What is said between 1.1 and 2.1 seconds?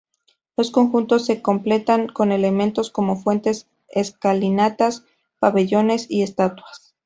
se completan